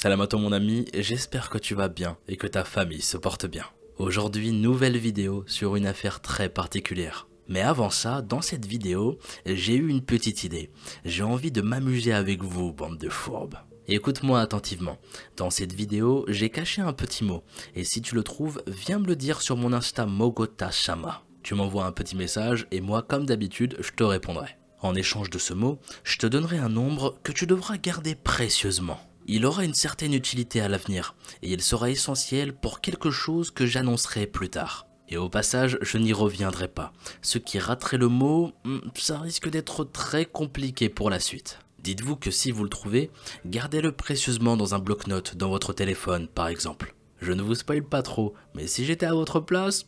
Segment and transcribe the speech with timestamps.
[0.00, 3.16] Salam à toi mon ami, j'espère que tu vas bien et que ta famille se
[3.16, 3.64] porte bien.
[3.96, 7.26] Aujourd'hui, nouvelle vidéo sur une affaire très particulière.
[7.48, 10.70] Mais avant ça, dans cette vidéo, j'ai eu une petite idée.
[11.04, 13.56] J'ai envie de m'amuser avec vous, bande de fourbes.
[13.88, 14.98] Écoute-moi attentivement.
[15.36, 17.42] Dans cette vidéo, j'ai caché un petit mot.
[17.74, 21.24] Et si tu le trouves, viens me le dire sur mon Insta Mogota Shama.
[21.42, 24.58] Tu m'envoies un petit message et moi, comme d'habitude, je te répondrai.
[24.80, 29.00] En échange de ce mot, je te donnerai un nombre que tu devras garder précieusement.
[29.30, 33.66] Il aura une certaine utilité à l'avenir et il sera essentiel pour quelque chose que
[33.66, 34.86] j'annoncerai plus tard.
[35.10, 36.94] Et au passage, je n'y reviendrai pas.
[37.20, 41.58] Ce qui raterait le mot, hmm, ça risque d'être très compliqué pour la suite.
[41.80, 43.10] Dites-vous que si vous le trouvez,
[43.44, 46.94] gardez-le précieusement dans un bloc-notes dans votre téléphone par exemple.
[47.20, 49.84] Je ne vous spoil pas trop, mais si j'étais à votre place,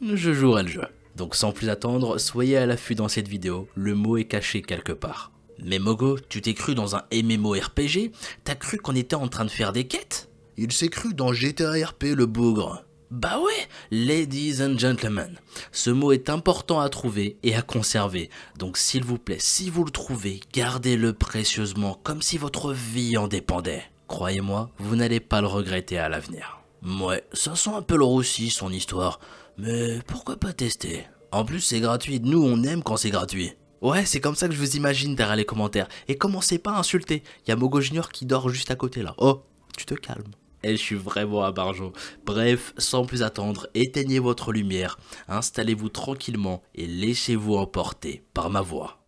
[0.00, 0.86] je jouerais le jeu.
[1.16, 4.92] Donc sans plus attendre, soyez à l'affût dans cette vidéo, le mot est caché quelque
[4.92, 5.32] part.
[5.62, 8.12] Mais Mogo, tu t'es cru dans un MMORPG
[8.44, 10.28] T'as cru qu'on était en train de faire des quêtes?
[10.56, 12.86] Il s'est cru dans GTA RP le bougre.
[13.10, 15.38] Bah ouais, ladies and gentlemen,
[15.70, 19.84] ce mot est important à trouver et à conserver, donc s'il vous plaît, si vous
[19.84, 23.84] le trouvez, gardez-le précieusement comme si votre vie en dépendait.
[24.08, 26.58] Croyez-moi, vous n'allez pas le regretter à l'avenir.
[26.82, 29.20] Ouais, ça sent un peu le roussi son histoire,
[29.56, 31.06] mais pourquoi pas tester?
[31.30, 33.52] En plus c'est gratuit, nous on aime quand c'est gratuit.
[33.86, 35.86] Ouais, c'est comme ça que je vous imagine derrière les commentaires.
[36.08, 39.00] Et commencez pas à insulter, il y a Mogo Junior qui dort juste à côté
[39.00, 39.14] là.
[39.16, 39.44] Oh,
[39.78, 40.32] tu te calmes.
[40.64, 41.92] Et je suis vraiment à Barjo.
[42.24, 44.98] Bref, sans plus attendre, éteignez votre lumière,
[45.28, 49.05] installez-vous tranquillement et laissez-vous emporter par ma voix.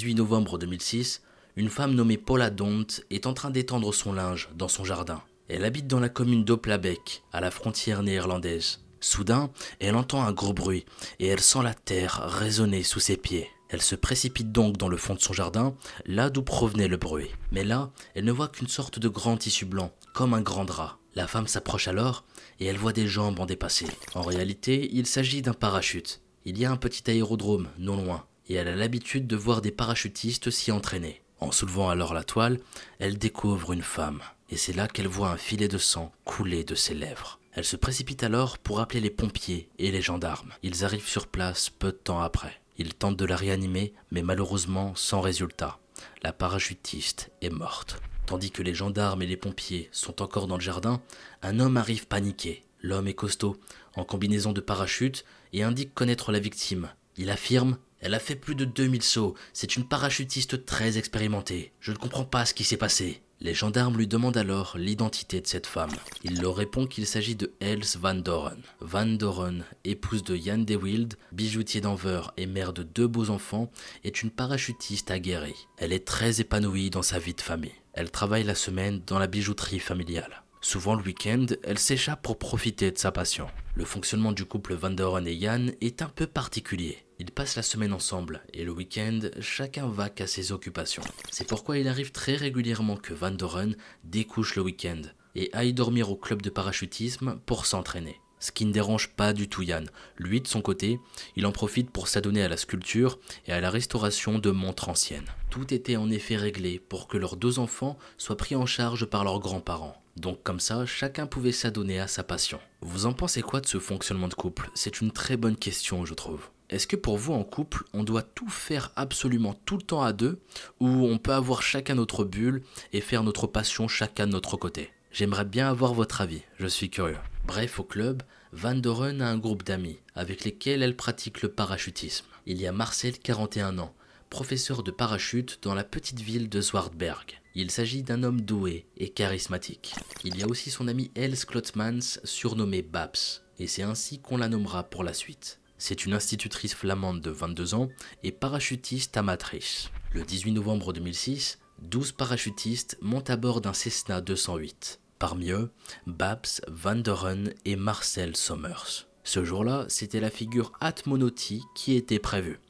[0.00, 1.20] 18 novembre 2006,
[1.56, 5.20] une femme nommée Paula Dont est en train d'étendre son linge dans son jardin.
[5.50, 8.80] Elle habite dans la commune d'Oplabek, à la frontière néerlandaise.
[9.00, 10.86] Soudain, elle entend un gros bruit
[11.18, 13.50] et elle sent la terre résonner sous ses pieds.
[13.68, 15.74] Elle se précipite donc dans le fond de son jardin,
[16.06, 17.28] là d'où provenait le bruit.
[17.52, 20.96] Mais là, elle ne voit qu'une sorte de grand tissu blanc, comme un grand drap.
[21.14, 22.24] La femme s'approche alors
[22.58, 23.84] et elle voit des jambes en dépassé.
[24.14, 26.22] En réalité, il s'agit d'un parachute.
[26.46, 29.70] Il y a un petit aérodrome non loin et elle a l'habitude de voir des
[29.70, 31.22] parachutistes s'y entraîner.
[31.38, 32.58] En soulevant alors la toile,
[32.98, 36.74] elle découvre une femme, et c'est là qu'elle voit un filet de sang couler de
[36.74, 37.38] ses lèvres.
[37.52, 40.52] Elle se précipite alors pour appeler les pompiers et les gendarmes.
[40.64, 42.60] Ils arrivent sur place peu de temps après.
[42.76, 45.78] Ils tentent de la réanimer, mais malheureusement sans résultat.
[46.22, 48.02] La parachutiste est morte.
[48.26, 51.00] Tandis que les gendarmes et les pompiers sont encore dans le jardin,
[51.42, 52.64] un homme arrive paniqué.
[52.82, 53.60] L'homme est costaud,
[53.94, 56.88] en combinaison de parachute, et indique connaître la victime.
[57.16, 59.34] Il affirme elle a fait plus de 2000 sauts.
[59.52, 61.72] C'est une parachutiste très expérimentée.
[61.80, 63.22] Je ne comprends pas ce qui s'est passé.
[63.42, 65.94] Les gendarmes lui demandent alors l'identité de cette femme.
[66.24, 68.60] Il leur répond qu'il s'agit de Els Van Doren.
[68.80, 73.70] Van Doren, épouse de Jan de Wild, bijoutier d'Anver et mère de deux beaux enfants,
[74.04, 75.68] est une parachutiste aguerrie.
[75.78, 77.72] Elle est très épanouie dans sa vie de famille.
[77.94, 80.42] Elle travaille la semaine dans la bijouterie familiale.
[80.60, 83.46] Souvent le week-end, elle s'échappe pour profiter de sa passion.
[83.74, 86.98] Le fonctionnement du couple Van Doren et Jan est un peu particulier.
[87.20, 91.02] Ils passent la semaine ensemble et le week-end, chacun va qu'à ses occupations.
[91.30, 95.02] C'est pourquoi il arrive très régulièrement que Van Doren découche le week-end
[95.34, 98.18] et aille dormir au club de parachutisme pour s'entraîner.
[98.38, 99.90] Ce qui ne dérange pas du tout Yann.
[100.16, 100.98] Lui, de son côté,
[101.36, 105.28] il en profite pour s'adonner à la sculpture et à la restauration de montres anciennes.
[105.50, 109.24] Tout était en effet réglé pour que leurs deux enfants soient pris en charge par
[109.24, 110.02] leurs grands-parents.
[110.16, 112.60] Donc comme ça, chacun pouvait s'adonner à sa passion.
[112.80, 114.70] Vous en pensez quoi de ce fonctionnement de couple?
[114.74, 116.48] C'est une très bonne question, je trouve.
[116.70, 120.12] Est-ce que pour vous en couple, on doit tout faire absolument tout le temps à
[120.12, 120.40] deux,
[120.78, 124.90] ou on peut avoir chacun notre bulle et faire notre passion chacun de notre côté?
[125.10, 127.18] J'aimerais bien avoir votre avis, je suis curieux.
[127.44, 128.22] Bref, au club,
[128.52, 132.26] Van Doren a un groupe d'amis avec lesquels elle pratique le parachutisme.
[132.46, 133.92] Il y a Marcel, 41 ans,
[134.28, 137.40] professeur de parachute dans la petite ville de Zwartberg.
[137.56, 139.94] Il s'agit d'un homme doué et charismatique.
[140.22, 144.48] Il y a aussi son ami Els Klotmans, surnommé Babs, et c'est ainsi qu'on la
[144.48, 145.59] nommera pour la suite.
[145.80, 147.88] C'est une institutrice flamande de 22 ans
[148.22, 149.88] et parachutiste amatrice.
[150.12, 155.00] Le 18 novembre 2006, 12 parachutistes montent à bord d'un Cessna 208.
[155.18, 155.70] Parmi eux,
[156.06, 159.08] Babs, Van Doren et Marcel Sommers.
[159.24, 162.60] Ce jour-là, c'était la figure Atmonoti qui était prévue.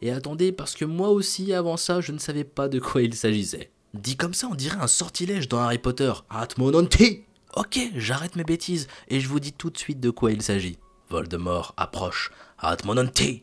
[0.00, 3.16] Et attendez, parce que moi aussi, avant ça, je ne savais pas de quoi il
[3.16, 3.72] s'agissait.
[3.94, 6.12] Dit comme ça, on dirait un sortilège dans Harry Potter.
[6.30, 7.24] Atmonoti
[7.56, 10.78] Ok, j'arrête mes bêtises et je vous dis tout de suite de quoi il s'agit.
[11.10, 12.30] Voldemort approche.
[12.62, 13.42] Atmonanti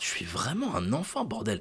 [0.00, 1.60] Je suis vraiment un enfant, bordel.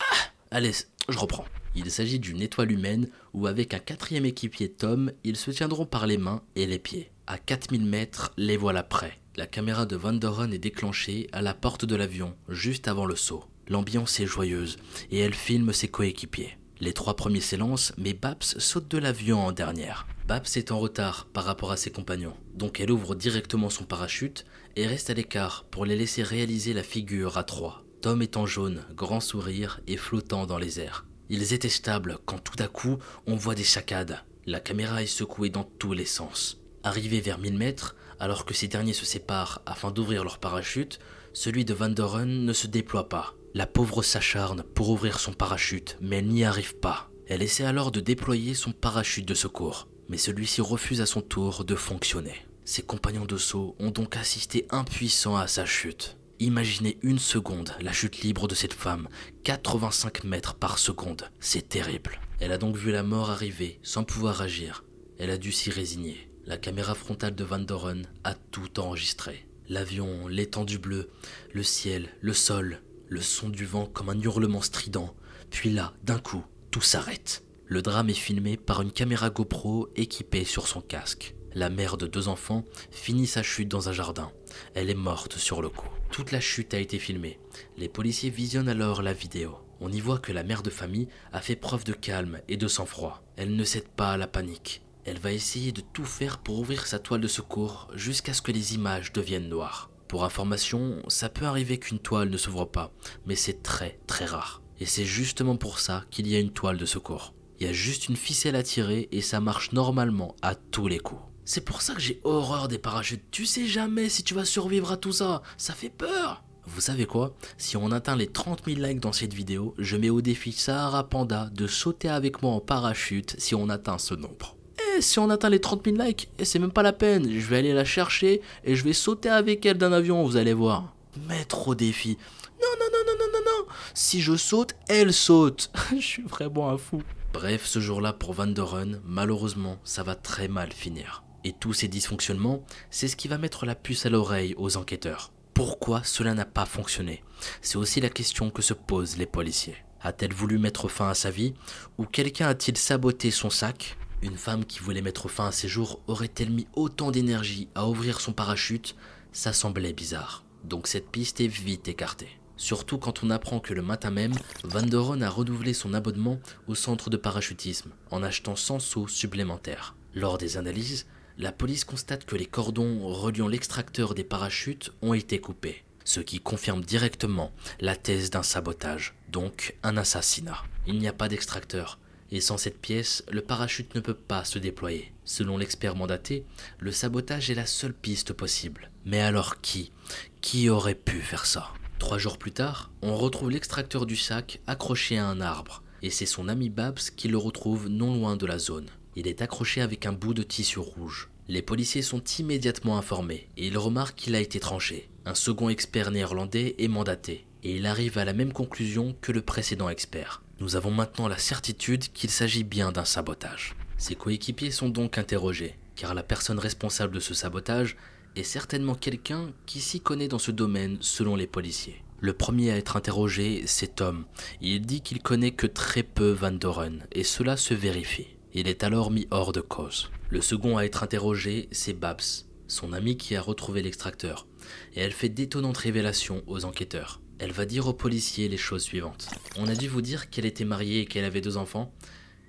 [0.00, 0.72] Ah, allez,
[1.08, 1.44] je reprends.
[1.76, 6.06] Il s'agit d'une étoile humaine où avec un quatrième équipier Tom, ils se tiendront par
[6.08, 7.12] les mains et les pieds.
[7.28, 9.20] À 4000 mètres, les voilà prêts.
[9.36, 13.44] La caméra de Van est déclenchée à la porte de l'avion, juste avant le saut.
[13.68, 14.78] L'ambiance est joyeuse
[15.12, 16.58] et elle filme ses coéquipiers.
[16.78, 20.06] Les trois premiers s'élancent, mais Babs saute de l'avion en dernière.
[20.28, 24.44] Babs est en retard par rapport à ses compagnons, donc elle ouvre directement son parachute
[24.76, 27.84] et reste à l'écart pour les laisser réaliser la figure à trois.
[28.02, 31.06] Tom est en jaune, grand sourire et flottant dans les airs.
[31.30, 34.22] Ils étaient stables quand tout à coup on voit des saccades.
[34.44, 36.60] La caméra est secouée dans tous les sens.
[36.84, 40.98] Arrivé vers 1000 mètres, alors que ces derniers se séparent afin d'ouvrir leur parachute,
[41.32, 43.34] celui de Van Doren ne se déploie pas.
[43.56, 47.10] La pauvre s'acharne pour ouvrir son parachute, mais elle n'y arrive pas.
[47.26, 51.64] Elle essaie alors de déployer son parachute de secours, mais celui-ci refuse à son tour
[51.64, 52.34] de fonctionner.
[52.66, 56.18] Ses compagnons de saut ont donc assisté impuissants à sa chute.
[56.38, 59.08] Imaginez une seconde la chute libre de cette femme,
[59.44, 61.30] 85 mètres par seconde.
[61.40, 62.20] C'est terrible.
[62.40, 64.84] Elle a donc vu la mort arriver sans pouvoir agir.
[65.18, 66.30] Elle a dû s'y résigner.
[66.44, 69.48] La caméra frontale de Van Doren a tout enregistré.
[69.70, 71.08] L'avion, l'étendue bleue,
[71.54, 75.14] le ciel, le sol, le son du vent comme un hurlement strident.
[75.50, 77.44] Puis là, d'un coup, tout s'arrête.
[77.66, 81.34] Le drame est filmé par une caméra GoPro équipée sur son casque.
[81.54, 84.30] La mère de deux enfants finit sa chute dans un jardin.
[84.74, 85.88] Elle est morte sur le coup.
[86.10, 87.40] Toute la chute a été filmée.
[87.76, 89.56] Les policiers visionnent alors la vidéo.
[89.80, 92.68] On y voit que la mère de famille a fait preuve de calme et de
[92.68, 93.22] sang-froid.
[93.36, 94.82] Elle ne cède pas à la panique.
[95.04, 98.52] Elle va essayer de tout faire pour ouvrir sa toile de secours jusqu'à ce que
[98.52, 99.90] les images deviennent noires.
[100.08, 102.92] Pour information, ça peut arriver qu'une toile ne s'ouvre pas,
[103.26, 104.62] mais c'est très très rare.
[104.78, 107.34] Et c'est justement pour ça qu'il y a une toile de secours.
[107.58, 110.98] Il y a juste une ficelle à tirer et ça marche normalement à tous les
[110.98, 111.22] coups.
[111.44, 113.24] C'est pour ça que j'ai horreur des parachutes.
[113.30, 115.42] Tu sais jamais si tu vas survivre à tout ça.
[115.56, 116.42] Ça fait peur.
[116.66, 117.36] Vous savez quoi?
[117.56, 121.08] Si on atteint les 30 000 likes dans cette vidéo, je mets au défi Sahara
[121.08, 124.55] Panda de sauter avec moi en parachute si on atteint ce nombre.
[125.00, 127.58] Si on atteint les 30 000 likes, et c'est même pas la peine, je vais
[127.58, 130.94] aller la chercher et je vais sauter avec elle d'un avion, vous allez voir.
[131.28, 132.16] Mettre au défi.
[132.60, 133.72] Non, non, non, non, non, non, non.
[133.94, 135.70] Si je saute, elle saute.
[135.94, 137.02] je suis vraiment un fou.
[137.32, 141.22] Bref, ce jour-là pour Van Doren, malheureusement, ça va très mal finir.
[141.44, 145.32] Et tous ces dysfonctionnements, c'est ce qui va mettre la puce à l'oreille aux enquêteurs.
[145.52, 147.22] Pourquoi cela n'a pas fonctionné?
[147.60, 149.76] C'est aussi la question que se posent les policiers.
[150.02, 151.54] A-t-elle voulu mettre fin à sa vie?
[151.98, 153.96] Ou quelqu'un a-t-il saboté son sac?
[154.26, 158.20] Une femme qui voulait mettre fin à ses jours aurait-elle mis autant d'énergie à ouvrir
[158.20, 158.96] son parachute?
[159.30, 160.42] Ça semblait bizarre.
[160.64, 162.40] Donc cette piste est vite écartée.
[162.56, 164.34] Surtout quand on apprend que le matin même,
[164.64, 169.94] Van Doren a renouvelé son abonnement au centre de parachutisme en achetant 100 sauts supplémentaires.
[170.12, 171.06] Lors des analyses,
[171.38, 176.40] la police constate que les cordons reliant l'extracteur des parachutes ont été coupés, ce qui
[176.40, 180.64] confirme directement la thèse d'un sabotage, donc un assassinat.
[180.88, 182.00] Il n'y a pas d'extracteur,
[182.30, 185.12] et sans cette pièce, le parachute ne peut pas se déployer.
[185.24, 186.44] Selon l'expert mandaté,
[186.78, 188.90] le sabotage est la seule piste possible.
[189.04, 189.92] Mais alors qui?
[190.40, 191.70] Qui aurait pu faire ça?
[191.98, 196.26] Trois jours plus tard, on retrouve l'extracteur du sac accroché à un arbre, et c'est
[196.26, 198.88] son ami Babs qui le retrouve non loin de la zone.
[199.14, 201.30] Il est accroché avec un bout de tissu rouge.
[201.48, 205.08] Les policiers sont immédiatement informés et ils remarquent qu'il a été tranché.
[205.24, 209.42] Un second expert néerlandais est mandaté et il arrive à la même conclusion que le
[209.42, 210.42] précédent expert.
[210.58, 213.76] Nous avons maintenant la certitude qu'il s'agit bien d'un sabotage.
[213.98, 217.96] Ses coéquipiers sont donc interrogés, car la personne responsable de ce sabotage
[218.36, 222.02] est certainement quelqu'un qui s'y connaît dans ce domaine selon les policiers.
[222.20, 224.24] Le premier à être interrogé, c'est Tom.
[224.62, 228.28] Il dit qu'il connaît que très peu Van Doren, et cela se vérifie.
[228.54, 230.10] Il est alors mis hors de cause.
[230.30, 234.46] Le second à être interrogé, c'est Babs, son ami qui a retrouvé l'extracteur,
[234.94, 237.20] et elle fait d'étonnantes révélations aux enquêteurs.
[237.38, 239.28] Elle va dire aux policiers les choses suivantes.
[239.56, 241.92] On a dû vous dire qu'elle était mariée et qu'elle avait deux enfants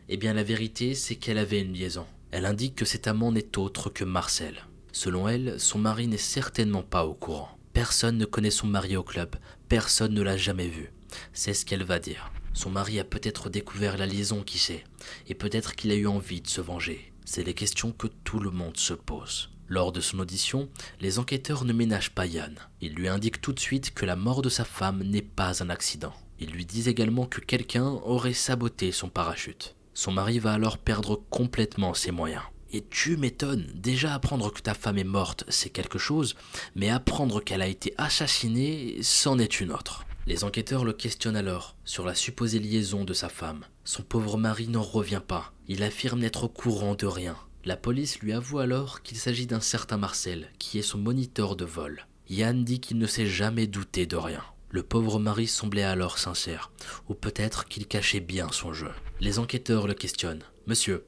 [0.08, 2.06] Eh bien la vérité, c'est qu'elle avait une liaison.
[2.32, 4.65] Elle indique que cet amant n'est autre que Marcel.
[4.94, 7.50] Selon elle, son mari n'est certainement pas au courant.
[7.74, 9.36] Personne ne connaît son mari au club,
[9.67, 10.91] personne ne l'a jamais vu.
[11.34, 12.32] C'est ce qu'elle va dire.
[12.53, 14.84] Son mari a peut-être découvert la liaison, qui sait,
[15.27, 17.13] et peut-être qu'il a eu envie de se venger.
[17.25, 19.51] C'est les questions que tout le monde se pose.
[19.69, 20.69] Lors de son audition,
[21.01, 22.55] les enquêteurs ne ménagent pas Yann.
[22.79, 25.69] Ils lui indiquent tout de suite que la mort de sa femme n'est pas un
[25.69, 26.13] accident.
[26.39, 29.75] Ils lui disent également que quelqu'un aurait saboté son parachute.
[29.93, 32.43] Son mari va alors perdre complètement ses moyens.
[32.71, 36.36] Et tu m'étonnes, déjà apprendre que ta femme est morte, c'est quelque chose,
[36.75, 40.05] mais apprendre qu'elle a été assassinée, c'en est une autre.
[40.27, 43.63] Les enquêteurs le questionnent alors sur la supposée liaison de sa femme.
[43.86, 45.53] Son pauvre mari n'en revient pas.
[45.67, 47.38] Il affirme n'être au courant de rien.
[47.67, 51.65] La police lui avoue alors qu'il s'agit d'un certain Marcel, qui est son moniteur de
[51.65, 52.07] vol.
[52.29, 54.41] Yann dit qu'il ne s'est jamais douté de rien.
[54.69, 56.71] Le pauvre mari semblait alors sincère,
[57.09, 58.91] ou peut-être qu'il cachait bien son jeu.
[59.19, 60.45] Les enquêteurs le questionnent.
[60.65, 61.03] Monsieur,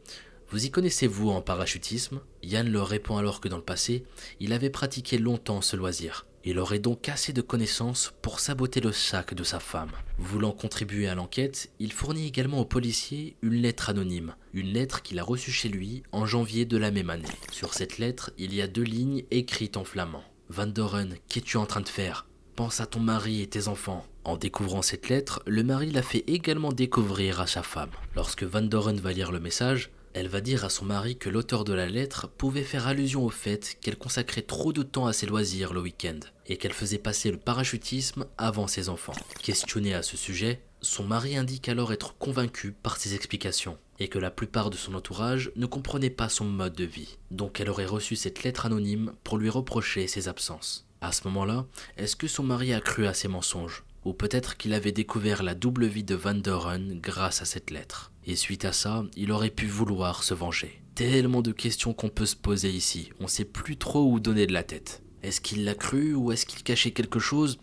[0.50, 2.20] vous y connaissez-vous en parachutisme?
[2.44, 4.04] Yann leur répond alors que dans le passé,
[4.42, 6.25] il avait pratiqué longtemps ce loisir.
[6.46, 9.91] Il aurait donc assez de connaissances pour saboter le sac de sa femme.
[10.17, 15.19] Voulant contribuer à l'enquête, il fournit également au policier une lettre anonyme, une lettre qu'il
[15.19, 17.27] a reçue chez lui en janvier de la même année.
[17.51, 20.24] Sur cette lettre, il y a deux lignes écrites en flamand.
[20.48, 22.25] Van Doren, qu'es-tu en train de faire?
[22.55, 24.05] Pense à ton mari et tes enfants.
[24.24, 27.91] En découvrant cette lettre, le mari la fait également découvrir à sa femme.
[28.15, 31.63] Lorsque Van Doren va lire le message, elle va dire à son mari que l'auteur
[31.63, 35.25] de la lettre pouvait faire allusion au fait qu'elle consacrait trop de temps à ses
[35.25, 39.13] loisirs le week-end et qu'elle faisait passer le parachutisme avant ses enfants.
[39.42, 44.20] Questionné à ce sujet, son mari indique alors être convaincu par ses explications et que
[44.20, 47.18] la plupart de son entourage ne comprenait pas son mode de vie.
[47.32, 50.88] Donc elle aurait reçu cette lettre anonyme pour lui reprocher ses absences.
[51.01, 51.66] À ce moment-là,
[51.98, 53.84] est-ce que son mari a cru à ses mensonges?
[54.06, 58.12] Ou peut-être qu'il avait découvert la double vie de Van Doren grâce à cette lettre
[58.29, 60.82] et suite à ça, il aurait pu vouloir se venger.
[60.94, 64.53] Tellement de questions qu'on peut se poser ici, on sait plus trop où donner de
[64.53, 65.01] la tête.
[65.24, 67.60] Est-ce qu'il l'a cru ou est-ce qu'il cachait quelque chose?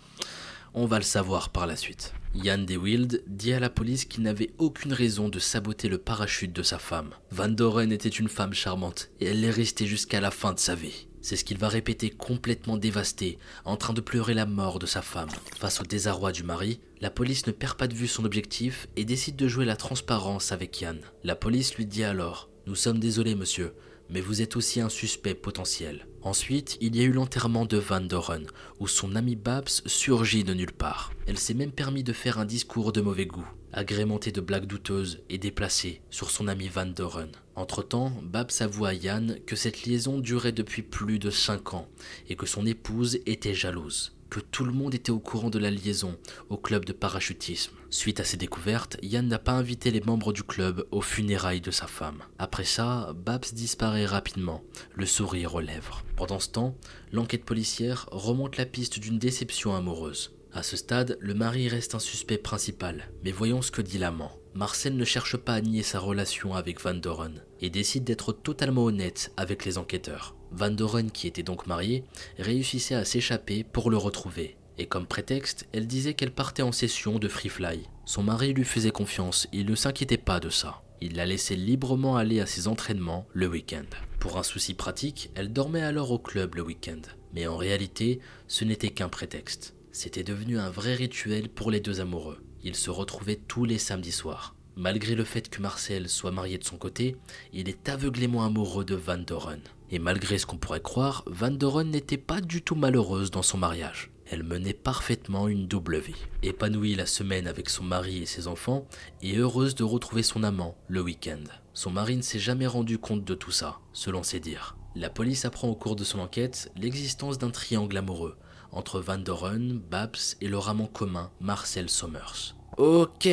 [0.74, 2.12] On va le savoir par la suite.
[2.34, 6.52] Yann De Wild dit à la police qu'il n'avait aucune raison de saboter le parachute
[6.52, 7.10] de sa femme.
[7.30, 10.74] Van Doren était une femme charmante et elle l'est restée jusqu'à la fin de sa
[10.74, 11.05] vie.
[11.26, 15.02] C'est ce qu'il va répéter complètement dévasté, en train de pleurer la mort de sa
[15.02, 15.28] femme.
[15.58, 19.04] Face au désarroi du mari, la police ne perd pas de vue son objectif et
[19.04, 21.00] décide de jouer la transparence avec Yann.
[21.24, 23.72] La police lui dit alors Nous sommes désolés, monsieur,
[24.10, 26.06] mais vous êtes aussi un suspect potentiel.
[26.22, 28.46] Ensuite, il y a eu l'enterrement de Van Doren,
[28.80, 31.12] où son ami Babs surgit de nulle part.
[31.26, 35.20] Elle s'est même permis de faire un discours de mauvais goût, agrémenté de blagues douteuses
[35.28, 37.30] et déplacées sur son ami Van Doren.
[37.54, 41.88] Entre-temps, Babs avoue à Yann que cette liaison durait depuis plus de 5 ans
[42.28, 45.70] et que son épouse était jalouse que tout le monde était au courant de la
[45.70, 46.16] liaison
[46.48, 47.74] au club de parachutisme.
[47.90, 51.70] Suite à ces découvertes, Yann n'a pas invité les membres du club aux funérailles de
[51.70, 52.22] sa femme.
[52.38, 54.62] Après ça, Babs disparaît rapidement,
[54.94, 56.04] le sourire aux lèvres.
[56.16, 56.76] Pendant ce temps,
[57.12, 60.32] l'enquête policière remonte la piste d'une déception amoureuse.
[60.52, 64.32] À ce stade, le mari reste un suspect principal, mais voyons ce que dit l'amant.
[64.54, 68.84] Marcel ne cherche pas à nier sa relation avec Van Doren et décide d'être totalement
[68.84, 70.35] honnête avec les enquêteurs.
[70.52, 72.04] Van Doren, qui était donc mariée,
[72.38, 74.56] réussissait à s'échapper pour le retrouver.
[74.78, 77.88] Et comme prétexte, elle disait qu'elle partait en session de free fly.
[78.04, 80.82] Son mari lui faisait confiance, il ne s'inquiétait pas de ça.
[81.00, 83.84] Il la laissait librement aller à ses entraînements le week-end.
[84.18, 87.02] Pour un souci pratique, elle dormait alors au club le week-end.
[87.32, 89.74] Mais en réalité, ce n'était qu'un prétexte.
[89.92, 92.38] C'était devenu un vrai rituel pour les deux amoureux.
[92.62, 94.55] Ils se retrouvaient tous les samedis soirs.
[94.78, 97.16] Malgré le fait que Marcel soit marié de son côté,
[97.54, 99.60] il est aveuglément amoureux de Van Doren.
[99.90, 103.56] Et malgré ce qu'on pourrait croire, Van Doren n'était pas du tout malheureuse dans son
[103.56, 104.10] mariage.
[104.26, 106.26] Elle menait parfaitement une double vie.
[106.42, 108.86] Épanouie la semaine avec son mari et ses enfants,
[109.22, 111.44] et heureuse de retrouver son amant le week-end.
[111.72, 114.76] Son mari ne s'est jamais rendu compte de tout ça, selon ses dires.
[114.94, 118.36] La police apprend au cours de son enquête l'existence d'un triangle amoureux
[118.72, 122.55] entre Van Doren, Babs et leur amant commun Marcel Sommers.
[122.76, 123.26] Ok,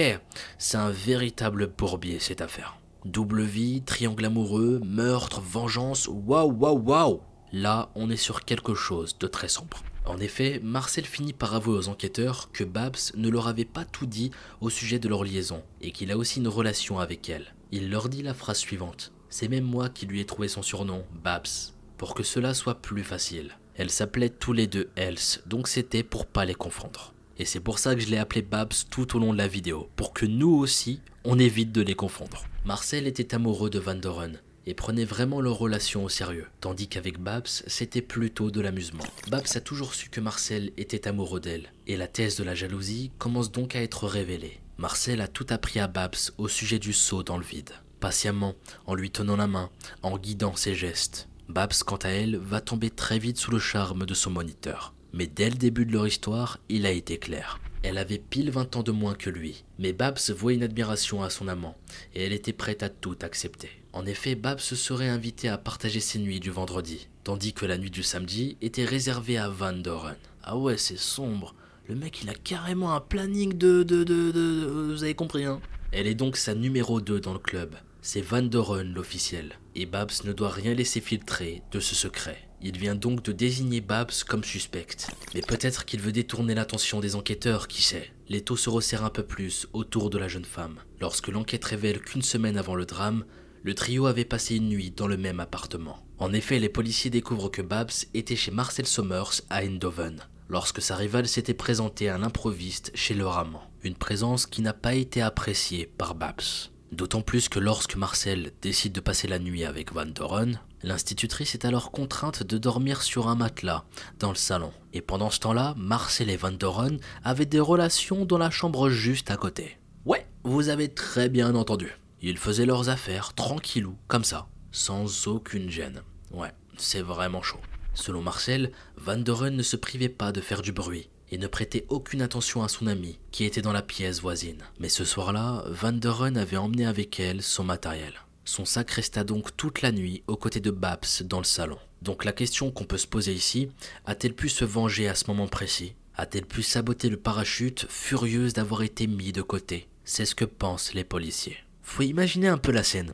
[0.57, 2.77] c'est un véritable bourbier cette affaire.
[3.03, 7.21] Double vie, triangle amoureux, meurtre, vengeance, waouh waouh waouh
[7.51, 9.83] Là, on est sur quelque chose de très sombre.
[10.05, 14.05] En effet, Marcel finit par avouer aux enquêteurs que Babs ne leur avait pas tout
[14.05, 14.31] dit
[14.61, 17.53] au sujet de leur liaison et qu'il a aussi une relation avec elle.
[17.73, 21.03] Il leur dit la phrase suivante C'est même moi qui lui ai trouvé son surnom,
[21.21, 23.57] Babs, pour que cela soit plus facile.
[23.75, 27.12] Elle s'appelait tous les deux Else, donc c'était pour pas les confondre.
[27.37, 29.89] Et c'est pour ça que je l'ai appelé Babs tout au long de la vidéo,
[29.95, 32.45] pour que nous aussi, on évite de les confondre.
[32.65, 37.19] Marcel était amoureux de Van Doren et prenait vraiment leur relation au sérieux, tandis qu'avec
[37.19, 39.03] Babs, c'était plutôt de l'amusement.
[39.29, 43.11] Babs a toujours su que Marcel était amoureux d'elle, et la thèse de la jalousie
[43.17, 44.59] commence donc à être révélée.
[44.77, 48.95] Marcel a tout appris à Babs au sujet du saut dans le vide, patiemment, en
[48.95, 49.69] lui tenant la main,
[50.01, 51.27] en guidant ses gestes.
[51.49, 54.93] Babs, quant à elle, va tomber très vite sous le charme de son moniteur.
[55.13, 57.59] Mais dès le début de leur histoire, il a été clair.
[57.83, 61.29] Elle avait pile 20 ans de moins que lui, mais Babs voit une admiration à
[61.29, 61.77] son amant,
[62.15, 63.69] et elle était prête à tout accepter.
[63.91, 67.91] En effet, Babs serait invitée à partager ses nuits du vendredi, tandis que la nuit
[67.91, 70.15] du samedi était réservée à Van Doren.
[70.43, 71.53] Ah ouais, c'est sombre.
[71.87, 74.65] Le mec, il a carrément un planning de, de, de, de...
[74.93, 77.75] Vous avez compris, hein Elle est donc sa numéro 2 dans le club.
[78.01, 82.47] C'est Van Doren l'officiel, et Babs ne doit rien laisser filtrer de ce secret.
[82.65, 85.11] Il vient donc de désigner Babs comme suspecte.
[85.35, 88.09] Mais peut-être qu'il veut détourner l'attention des enquêteurs, qui sait.
[88.29, 90.79] Les taux se resserrent un peu plus autour de la jeune femme.
[91.01, 93.25] Lorsque l'enquête révèle qu'une semaine avant le drame,
[93.63, 96.05] le trio avait passé une nuit dans le même appartement.
[96.19, 100.21] En effet, les policiers découvrent que Babs était chez Marcel Sommers à Eindhoven.
[100.47, 103.63] lorsque sa rivale s'était présentée à l'improviste chez leur amant.
[103.83, 106.69] Une présence qui n'a pas été appréciée par Babs.
[106.91, 111.65] D'autant plus que lorsque Marcel décide de passer la nuit avec Van Doren, l'institutrice est
[111.65, 113.85] alors contrainte de dormir sur un matelas
[114.19, 114.71] dans le salon.
[114.93, 119.31] Et pendant ce temps-là, Marcel et Van Doren avaient des relations dans la chambre juste
[119.31, 119.77] à côté.
[120.05, 121.97] Ouais, vous avez très bien entendu.
[122.21, 126.03] Ils faisaient leurs affaires tranquillou, comme ça, sans aucune gêne.
[126.31, 127.59] Ouais, c'est vraiment chaud.
[127.93, 131.85] Selon Marcel, Van Doren ne se privait pas de faire du bruit et ne prêtait
[131.89, 134.63] aucune attention à son amie qui était dans la pièce voisine.
[134.79, 138.13] Mais ce soir-là, Van Doren avait emmené avec elle son matériel.
[138.45, 141.77] Son sac resta donc toute la nuit aux côtés de Babs dans le salon.
[142.01, 143.69] Donc la question qu'on peut se poser ici,
[144.05, 145.95] a-t-elle pu se venger à ce moment précis?
[146.15, 149.87] A-t-elle pu saboter le parachute, furieuse d'avoir été mis de côté?
[150.03, 151.57] C'est ce que pensent les policiers.
[151.81, 153.13] Faut imaginer un peu la scène.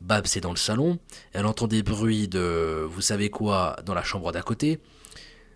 [0.00, 1.00] Babs est dans le salon,
[1.32, 4.78] elle entend des bruits de vous savez quoi dans la chambre d'à côté.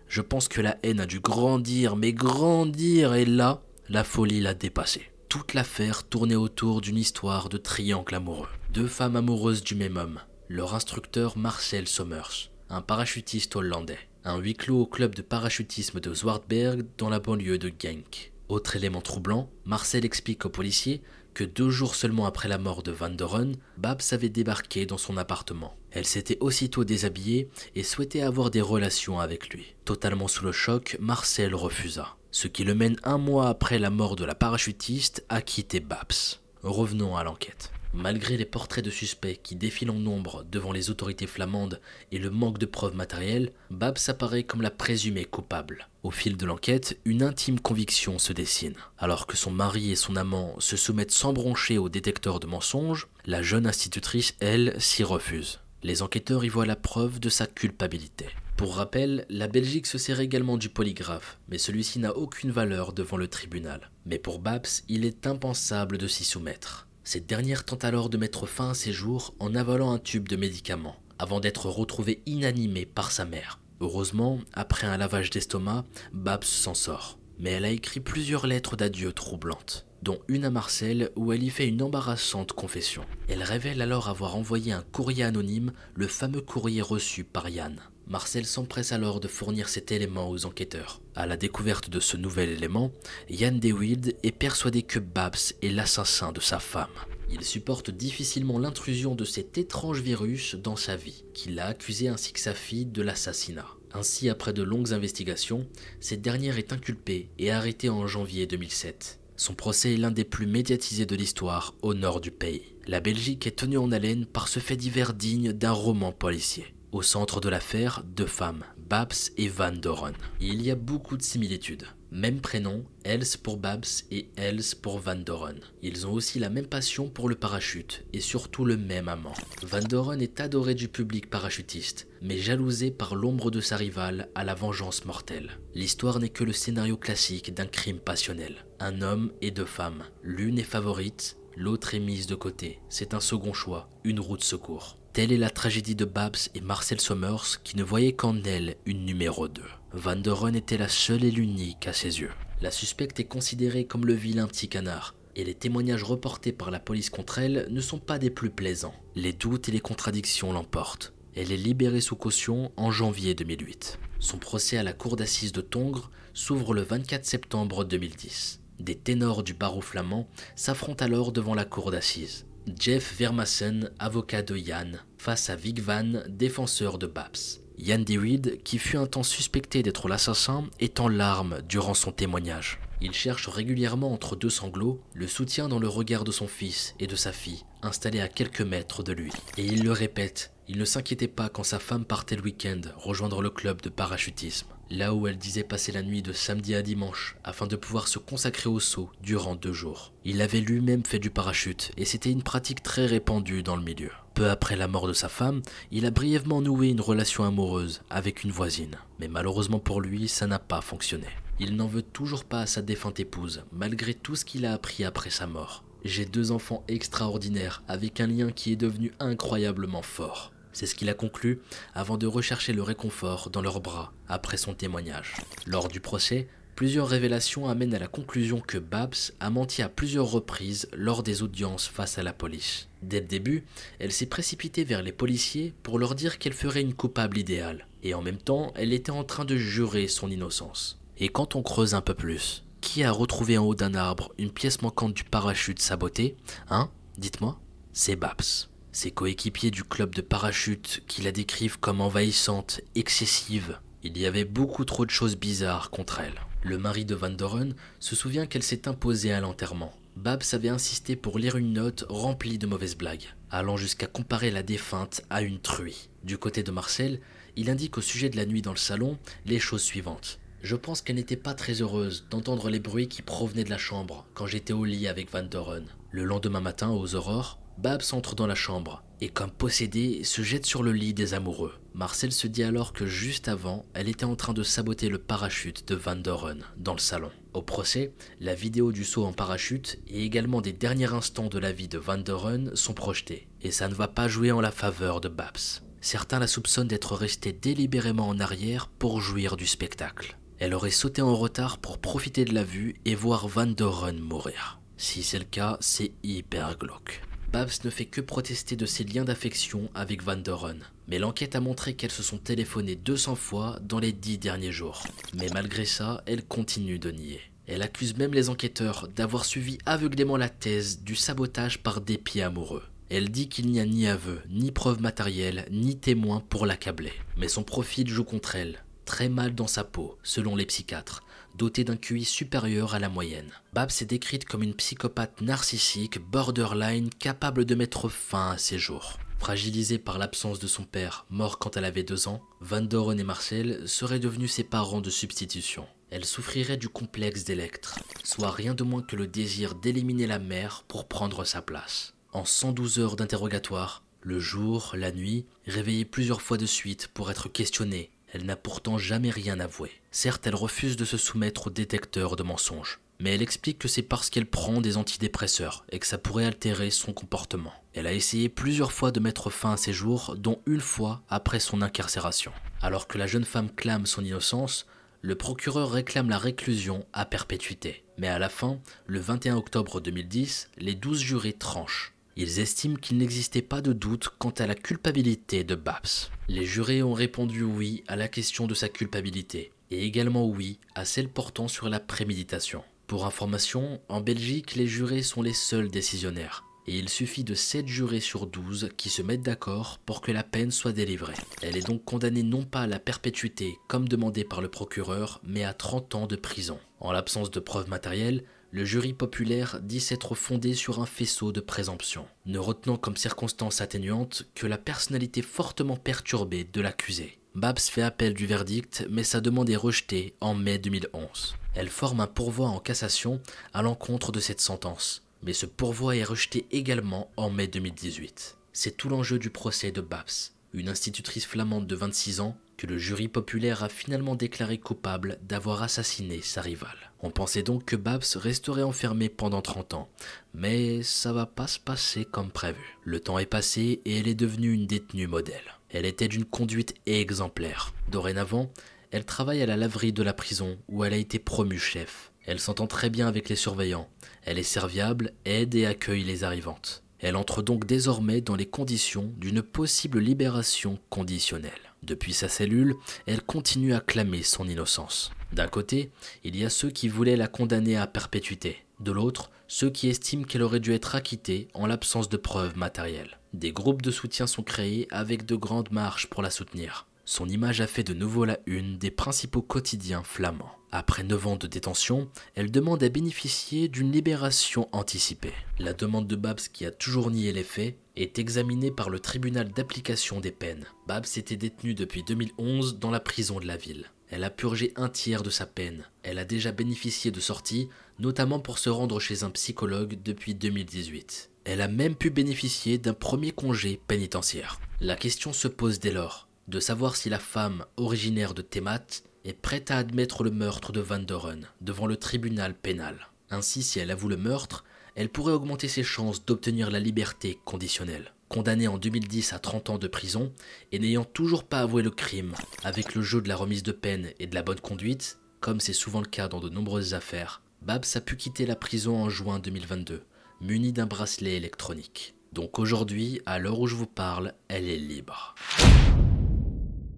[0.09, 4.53] Je pense que la haine a dû grandir, mais grandir, et là, la folie l'a
[4.53, 5.09] dépassée.
[5.29, 8.49] Toute l'affaire tournait autour d'une histoire de triangle amoureux.
[8.73, 14.55] Deux femmes amoureuses du même homme, leur instructeur Marcel Sommers, un parachutiste hollandais, un huis
[14.55, 18.31] clos au club de parachutisme de Zwartberg dans la banlieue de Genk.
[18.49, 21.03] Autre élément troublant, Marcel explique aux policiers
[21.35, 25.17] que deux jours seulement après la mort de Van Doren, Babs avait débarqué dans son
[25.17, 25.77] appartement.
[25.91, 29.75] Elle s'était aussitôt déshabillée et souhaitait avoir des relations avec lui.
[29.85, 34.15] Totalement sous le choc, Marcel refusa, ce qui le mène un mois après la mort
[34.15, 36.39] de la parachutiste à quitter Babs.
[36.63, 37.71] Revenons à l'enquête.
[37.93, 41.79] Malgré les portraits de suspects qui défilent en nombre devant les autorités flamandes
[42.11, 45.87] et le manque de preuves matérielles, Babs apparaît comme la présumée coupable.
[46.01, 48.73] Au fil de l'enquête, une intime conviction se dessine.
[48.97, 53.07] Alors que son mari et son amant se soumettent sans broncher au détecteur de mensonges,
[53.25, 55.59] la jeune institutrice, elle, s'y refuse.
[55.83, 58.25] Les enquêteurs y voient la preuve de sa culpabilité.
[58.57, 63.17] Pour rappel, la Belgique se sert également du polygraphe, mais celui-ci n'a aucune valeur devant
[63.17, 63.91] le tribunal.
[64.07, 66.87] Mais pour Babs, il est impensable de s'y soumettre.
[67.03, 70.37] Cette dernière tente alors de mettre fin à ses jours en avalant un tube de
[70.37, 73.59] médicaments, avant d'être retrouvée inanimée par sa mère.
[73.81, 77.19] Heureusement, après un lavage d'estomac, Babs s'en sort.
[77.39, 81.49] Mais elle a écrit plusieurs lettres d'adieu troublantes, dont une à Marcel où elle y
[81.49, 83.03] fait une embarrassante confession.
[83.27, 87.81] Elle révèle alors avoir envoyé un courrier anonyme, le fameux courrier reçu par Yann.
[88.07, 91.01] Marcel s'empresse alors de fournir cet élément aux enquêteurs.
[91.15, 92.91] À la découverte de ce nouvel élément,
[93.29, 96.89] Yann DeWild est persuadé que Babs est l'assassin de sa femme.
[97.31, 102.33] Il supporte difficilement l'intrusion de cet étrange virus dans sa vie, qui l'a accusé ainsi
[102.33, 103.67] que sa fille de l'assassinat.
[103.93, 105.65] Ainsi, après de longues investigations,
[105.99, 109.19] cette dernière est inculpée et arrêtée en janvier 2007.
[109.37, 112.75] Son procès est l'un des plus médiatisés de l'histoire au nord du pays.
[112.85, 116.73] La Belgique est tenue en haleine par ce fait divers digne d'un roman policier.
[116.93, 120.13] Au centre de l'affaire, deux femmes, Babs et Van Doren.
[120.39, 121.87] Il y a beaucoup de similitudes.
[122.11, 125.59] Même prénom, Els pour Babs et Els pour Van Doren.
[125.81, 129.33] Ils ont aussi la même passion pour le parachute et surtout le même amant.
[129.63, 134.43] Van Doren est adoré du public parachutiste, mais jalousé par l'ombre de sa rivale à
[134.43, 135.57] la vengeance mortelle.
[135.73, 138.67] L'histoire n'est que le scénario classique d'un crime passionnel.
[138.79, 140.03] Un homme et deux femmes.
[140.21, 142.81] L'une est favorite, l'autre est mise de côté.
[142.87, 144.99] C'est un second choix, une roue de secours.
[145.13, 149.05] Telle est la tragédie de Babs et Marcel Sommers qui ne voyaient qu'en elle une
[149.05, 149.61] numéro 2.
[149.91, 152.31] Van der était la seule et l'unique à ses yeux.
[152.61, 156.79] La suspecte est considérée comme le vilain petit canard, et les témoignages reportés par la
[156.79, 158.95] police contre elle ne sont pas des plus plaisants.
[159.13, 161.13] Les doutes et les contradictions l'emportent.
[161.35, 163.99] Elle est libérée sous caution en janvier 2008.
[164.17, 168.61] Son procès à la cour d'assises de Tongres s'ouvre le 24 septembre 2010.
[168.79, 172.47] Des ténors du barreau flamand s'affrontent alors devant la cour d'assises.
[172.79, 177.59] Jeff Vermassen, avocat de Yann, face à Vic Van, défenseur de Babs.
[177.77, 182.79] Yann DeWitt, qui fut un temps suspecté d'être l'assassin, est en larmes durant son témoignage.
[183.01, 187.07] Il cherche régulièrement entre deux sanglots le soutien dans le regard de son fils et
[187.07, 189.31] de sa fille, installés à quelques mètres de lui.
[189.57, 193.41] Et il le répète, il ne s'inquiétait pas quand sa femme partait le week-end rejoindre
[193.41, 197.35] le club de parachutisme, là où elle disait passer la nuit de samedi à dimanche
[197.43, 200.13] afin de pouvoir se consacrer au saut durant deux jours.
[200.23, 204.11] Il avait lui-même fait du parachute et c'était une pratique très répandue dans le milieu.
[204.35, 208.43] Peu après la mort de sa femme, il a brièvement noué une relation amoureuse avec
[208.43, 208.97] une voisine.
[209.19, 211.27] Mais malheureusement pour lui, ça n'a pas fonctionné.
[211.59, 215.03] Il n'en veut toujours pas à sa défunte épouse, malgré tout ce qu'il a appris
[215.03, 215.83] après sa mort.
[216.03, 220.52] J'ai deux enfants extraordinaires, avec un lien qui est devenu incroyablement fort.
[220.73, 221.59] C'est ce qu'il a conclu
[221.93, 225.35] avant de rechercher le réconfort dans leurs bras après son témoignage.
[225.65, 230.29] Lors du procès, plusieurs révélations amènent à la conclusion que Babs a menti à plusieurs
[230.29, 232.87] reprises lors des audiences face à la police.
[233.01, 233.63] Dès le début,
[233.99, 238.13] elle s'est précipitée vers les policiers pour leur dire qu'elle ferait une coupable idéale, et
[238.13, 240.99] en même temps, elle était en train de jurer son innocence.
[241.19, 244.51] Et quand on creuse un peu plus, qui a retrouvé en haut d'un arbre une
[244.51, 246.35] pièce manquante du parachute saboté
[246.69, 246.89] Hein?
[247.17, 247.59] Dites-moi
[247.93, 248.72] C'est Babs.
[248.95, 253.79] Ses coéquipiers du club de parachute qui la décrivent comme envahissante, excessive.
[254.03, 256.39] Il y avait beaucoup trop de choses bizarres contre elle.
[256.61, 259.93] Le mari de Van Doren se souvient qu'elle s'est imposée à l'enterrement.
[260.15, 264.61] Babs avait insisté pour lire une note remplie de mauvaises blagues, allant jusqu'à comparer la
[264.61, 266.09] défunte à une truie.
[266.23, 267.19] Du côté de Marcel,
[267.55, 270.37] il indique au sujet de la nuit dans le salon les choses suivantes.
[270.61, 274.27] Je pense qu'elle n'était pas très heureuse d'entendre les bruits qui provenaient de la chambre
[274.35, 275.87] quand j'étais au lit avec Van Doren.
[276.11, 280.65] Le lendemain matin, aux aurores, Babs entre dans la chambre et, comme possédée, se jette
[280.65, 281.73] sur le lit des amoureux.
[281.93, 285.87] Marcel se dit alors que juste avant, elle était en train de saboter le parachute
[285.87, 287.31] de Van Doren dans le salon.
[287.53, 291.71] Au procès, la vidéo du saut en parachute et également des derniers instants de la
[291.71, 295.21] vie de Van Doren sont projetés, et ça ne va pas jouer en la faveur
[295.21, 295.81] de Babs.
[296.01, 300.37] Certains la soupçonnent d'être restée délibérément en arrière pour jouir du spectacle.
[300.59, 304.81] Elle aurait sauté en retard pour profiter de la vue et voir Van Doren mourir.
[304.97, 307.21] Si c'est le cas, c'est hyper glauque.
[307.53, 311.59] Babs ne fait que protester de ses liens d'affection avec Van Doren, mais l'enquête a
[311.59, 315.03] montré qu'elles se sont téléphonées 200 fois dans les 10 derniers jours.
[315.35, 317.41] Mais malgré ça, elle continue de nier.
[317.67, 322.81] Elle accuse même les enquêteurs d'avoir suivi aveuglément la thèse du sabotage par dépit amoureux.
[323.11, 327.13] Elle dit qu'il n'y a ni aveu, ni preuve matérielle, ni témoin pour l'accabler.
[327.37, 331.23] Mais son profil joue contre elle, très mal dans sa peau, selon les psychiatres,
[331.55, 333.51] dotée d'un QI supérieur à la moyenne.
[333.73, 339.17] Babs est décrite comme une psychopathe narcissique, borderline, capable de mettre fin à ses jours.
[339.39, 343.25] Fragilisée par l'absence de son père, mort quand elle avait deux ans, Van Doren et
[343.25, 345.85] Marcel seraient devenus ses parents de substitution.
[346.11, 350.85] Elle souffrirait du complexe d'Electre, soit rien de moins que le désir d'éliminer la mère
[350.87, 352.13] pour prendre sa place.
[352.31, 357.49] En 112 heures d'interrogatoire, le jour, la nuit, réveillée plusieurs fois de suite pour être
[357.49, 359.91] questionnée, elle n'a pourtant jamais rien avoué.
[360.15, 364.03] Certes, elle refuse de se soumettre au détecteur de mensonges, mais elle explique que c'est
[364.03, 367.73] parce qu'elle prend des antidépresseurs et que ça pourrait altérer son comportement.
[367.95, 371.59] Elle a essayé plusieurs fois de mettre fin à ses jours, dont une fois après
[371.59, 372.51] son incarcération.
[372.83, 374.85] Alors que la jeune femme clame son innocence,
[375.21, 378.03] le procureur réclame la réclusion à perpétuité.
[378.19, 382.13] Mais à la fin, le 21 octobre 2010, les 12 jurés tranchent.
[382.35, 386.29] Ils estiment qu'il n'existait pas de doute quant à la culpabilité de Babs.
[386.47, 391.05] Les jurés ont répondu oui à la question de sa culpabilité, et également oui à
[391.05, 392.83] celle portant sur la préméditation.
[393.05, 397.87] Pour information, en Belgique, les jurés sont les seuls décisionnaires, et il suffit de 7
[397.87, 401.35] jurés sur 12 qui se mettent d'accord pour que la peine soit délivrée.
[401.61, 405.63] Elle est donc condamnée non pas à la perpétuité comme demandé par le procureur, mais
[405.63, 406.79] à 30 ans de prison.
[406.99, 411.61] En l'absence de preuves matérielles, le jury populaire dit s'être fondé sur un faisceau de
[411.61, 417.37] présomption, ne retenant comme circonstance atténuante que la personnalité fortement perturbée de l'accusé.
[417.55, 421.55] Babs fait appel du verdict, mais sa demande est rejetée en mai 2011.
[421.75, 423.39] Elle forme un pourvoi en cassation
[423.75, 428.57] à l'encontre de cette sentence, mais ce pourvoi est rejeté également en mai 2018.
[428.71, 432.97] C'est tout l'enjeu du procès de Babs, une institutrice flamande de 26 ans que le
[432.97, 437.11] jury populaire a finalement déclaré coupable d'avoir assassiné sa rivale.
[437.21, 440.09] On pensait donc que Babs resterait enfermée pendant 30 ans,
[440.55, 442.97] mais ça va pas se passer comme prévu.
[443.03, 445.77] Le temps est passé et elle est devenue une détenue modèle.
[445.93, 447.93] Elle était d'une conduite exemplaire.
[448.11, 448.69] Dorénavant,
[449.11, 452.31] elle travaille à la laverie de la prison où elle a été promue chef.
[452.45, 454.09] Elle s'entend très bien avec les surveillants.
[454.43, 457.03] Elle est serviable, aide et accueille les arrivantes.
[457.19, 461.71] Elle entre donc désormais dans les conditions d'une possible libération conditionnelle.
[462.01, 462.95] Depuis sa cellule,
[463.27, 465.31] elle continue à clamer son innocence.
[465.53, 466.11] D'un côté,
[466.43, 468.83] il y a ceux qui voulaient la condamner à perpétuité.
[469.03, 473.37] De l'autre, ceux qui estiment qu'elle aurait dû être acquittée en l'absence de preuves matérielles.
[473.51, 477.05] Des groupes de soutien sont créés avec de grandes marches pour la soutenir.
[477.25, 480.71] Son image a fait de nouveau la une des principaux quotidiens flamands.
[480.89, 485.53] Après 9 ans de détention, elle demande à bénéficier d'une libération anticipée.
[485.79, 489.69] La demande de Babs, qui a toujours nié les faits, est examinée par le tribunal
[489.69, 490.85] d'application des peines.
[491.07, 494.11] Babs était détenue depuis 2011 dans la prison de la ville.
[494.29, 496.05] Elle a purgé un tiers de sa peine.
[496.23, 497.87] Elle a déjà bénéficié de sorties,
[498.19, 501.49] notamment pour se rendre chez un psychologue depuis 2018.
[501.65, 504.79] Elle a même pu bénéficier d'un premier congé pénitentiaire.
[504.99, 509.53] La question se pose dès lors de savoir si la femme originaire de Temat est
[509.53, 513.27] prête à admettre le meurtre de Van Doren devant le tribunal pénal.
[513.49, 518.33] Ainsi, si elle avoue le meurtre, elle pourrait augmenter ses chances d'obtenir la liberté conditionnelle.
[518.49, 520.53] Condamnée en 2010 à 30 ans de prison
[520.91, 524.31] et n'ayant toujours pas avoué le crime, avec le jeu de la remise de peine
[524.39, 528.15] et de la bonne conduite, comme c'est souvent le cas dans de nombreuses affaires, Babs
[528.15, 530.23] a pu quitter la prison en juin 2022,
[530.61, 532.33] munie d'un bracelet électronique.
[532.53, 535.53] Donc aujourd'hui, à l'heure où je vous parle, elle est libre.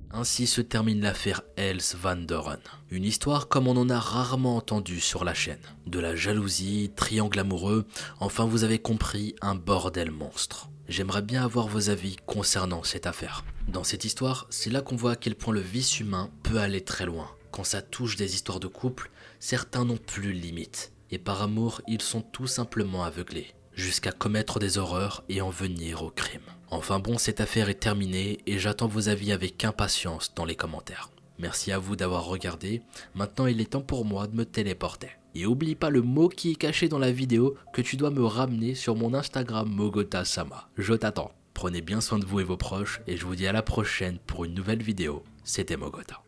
[0.10, 2.58] Ainsi se termine l'affaire Els van Doren.
[2.90, 5.62] Une histoire comme on en a rarement entendu sur la chaîne.
[5.86, 7.86] De la jalousie, triangle amoureux,
[8.20, 10.70] enfin vous avez compris, un bordel monstre.
[10.88, 13.46] J'aimerais bien avoir vos avis concernant cette affaire.
[13.68, 16.82] Dans cette histoire, c'est là qu'on voit à quel point le vice humain peut aller
[16.84, 17.30] très loin.
[17.52, 20.92] Quand ça touche des histoires de couple, certains n'ont plus limite.
[21.12, 26.04] Et par amour, ils sont tout simplement aveuglés jusqu'à commettre des horreurs et en venir
[26.04, 26.42] au crime.
[26.70, 31.12] Enfin bon, cette affaire est terminée et j'attends vos avis avec impatience dans les commentaires.
[31.38, 32.82] Merci à vous d'avoir regardé,
[33.14, 35.10] maintenant il est temps pour moi de me téléporter.
[35.36, 38.24] Et oublie pas le mot qui est caché dans la vidéo que tu dois me
[38.24, 40.70] ramener sur mon Instagram Mogota Sama.
[40.78, 41.34] Je t'attends.
[41.54, 44.18] Prenez bien soin de vous et vos proches et je vous dis à la prochaine
[44.26, 45.24] pour une nouvelle vidéo.
[45.44, 46.25] C'était Mogota.